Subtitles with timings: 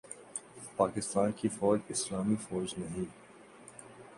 [0.77, 3.05] پاکستان کی فوج اسلامی فوج نہیں